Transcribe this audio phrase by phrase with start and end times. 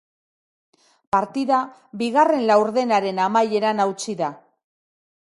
[1.15, 1.59] Partida
[2.01, 4.31] bigarren laurdenaren amaieran hautsi da.